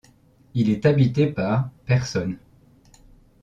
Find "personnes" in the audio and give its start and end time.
1.85-2.37